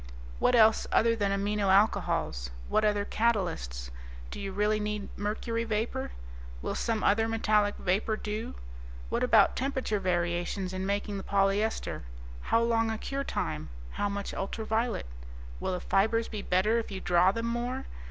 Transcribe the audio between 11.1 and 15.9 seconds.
the polyester? How long a cure time? How much ultraviolet? Will the